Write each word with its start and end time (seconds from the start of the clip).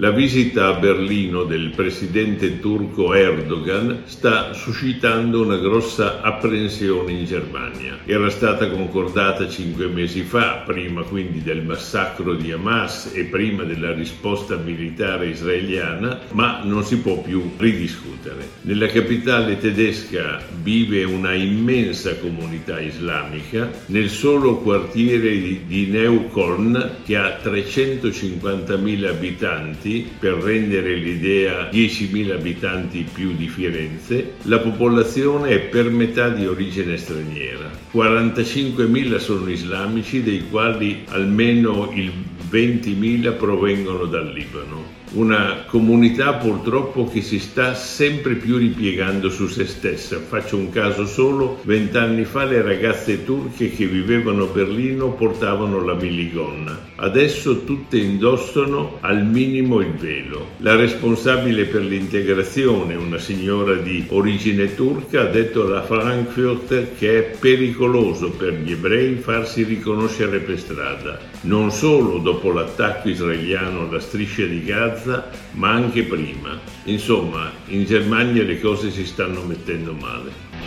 La 0.00 0.12
visita 0.12 0.68
a 0.68 0.74
Berlino 0.74 1.42
del 1.42 1.72
presidente 1.74 2.60
turco 2.60 3.14
Erdogan 3.14 4.02
sta 4.04 4.52
suscitando 4.52 5.42
una 5.42 5.56
grossa 5.56 6.20
apprensione 6.20 7.10
in 7.10 7.24
Germania. 7.24 7.98
Era 8.04 8.30
stata 8.30 8.70
concordata 8.70 9.48
cinque 9.48 9.88
mesi 9.88 10.22
fa, 10.22 10.62
prima 10.64 11.02
quindi 11.02 11.42
del 11.42 11.64
massacro 11.64 12.34
di 12.34 12.52
Hamas 12.52 13.10
e 13.12 13.24
prima 13.24 13.64
della 13.64 13.92
risposta 13.92 14.54
militare 14.54 15.30
israeliana, 15.30 16.20
ma 16.30 16.60
non 16.62 16.84
si 16.84 16.98
può 16.98 17.20
più 17.20 17.50
ridiscutere. 17.56 18.48
Nella 18.60 18.86
capitale 18.86 19.58
tedesca 19.58 20.40
vive 20.62 21.02
una 21.02 21.34
immensa 21.34 22.16
comunità 22.18 22.78
islamica, 22.78 23.68
nel 23.86 24.10
solo 24.10 24.58
quartiere 24.58 25.36
di 25.66 25.88
Neukölln, 25.90 26.98
che 27.04 27.16
ha 27.16 27.40
350.000 27.42 29.08
abitanti, 29.08 29.86
abitanti, 29.88 30.10
per 30.18 30.34
rendere 30.34 30.94
l'idea 30.94 31.70
10.000 31.70 32.32
abitanti 32.32 33.06
più 33.10 33.34
di 33.34 33.48
Firenze, 33.48 34.34
la 34.42 34.58
popolazione 34.58 35.50
è 35.50 35.60
per 35.60 35.90
metà 35.90 36.28
di 36.28 36.46
origine 36.46 36.96
straniera. 36.96 37.70
45.000 37.92 39.16
sono 39.16 39.48
islamici, 39.48 40.22
dei 40.22 40.44
quali 40.48 41.04
almeno 41.08 41.90
il 41.94 42.12
20.000 42.50 43.36
provengono 43.36 44.04
dal 44.04 44.32
Libano 44.32 44.96
una 45.12 45.64
comunità 45.66 46.34
purtroppo 46.34 47.06
che 47.06 47.22
si 47.22 47.38
sta 47.38 47.74
sempre 47.74 48.34
più 48.34 48.56
ripiegando 48.58 49.30
su 49.30 49.46
se 49.46 49.66
stessa. 49.66 50.18
Faccio 50.18 50.56
un 50.56 50.70
caso 50.70 51.06
solo, 51.06 51.60
vent'anni 51.62 52.24
fa 52.24 52.44
le 52.44 52.60
ragazze 52.60 53.24
turche 53.24 53.70
che 53.70 53.86
vivevano 53.86 54.44
a 54.44 54.52
Berlino 54.52 55.12
portavano 55.12 55.82
la 55.82 55.94
miligonna. 55.94 56.78
Adesso 56.96 57.64
tutte 57.64 57.96
indossano 57.96 58.98
al 59.00 59.24
minimo 59.24 59.77
il 59.80 59.92
velo. 59.92 60.48
La 60.58 60.76
responsabile 60.76 61.64
per 61.64 61.82
l'integrazione, 61.82 62.94
una 62.94 63.18
signora 63.18 63.74
di 63.74 64.04
origine 64.08 64.74
turca, 64.74 65.22
ha 65.22 65.26
detto 65.26 65.64
alla 65.64 65.82
Frankfurt 65.82 66.96
che 66.96 67.18
è 67.18 67.38
pericoloso 67.38 68.30
per 68.30 68.54
gli 68.54 68.72
ebrei 68.72 69.16
farsi 69.16 69.64
riconoscere 69.64 70.38
per 70.38 70.58
strada, 70.58 71.18
non 71.42 71.70
solo 71.70 72.18
dopo 72.18 72.52
l'attacco 72.52 73.08
israeliano 73.08 73.88
alla 73.88 74.00
striscia 74.00 74.44
di 74.44 74.64
Gaza, 74.64 74.76
Gaza, 74.98 75.30
ma 75.52 75.70
anche 75.70 76.02
prima. 76.04 76.58
Insomma, 76.84 77.50
in 77.66 77.84
Germania 77.84 78.42
le 78.42 78.60
cose 78.60 78.90
si 78.90 79.04
stanno 79.06 79.42
mettendo 79.42 79.92
male. 79.92 80.57